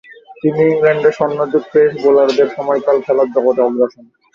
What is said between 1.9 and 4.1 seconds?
বোলারদের সময়কালে খেলার জগতে আসেন।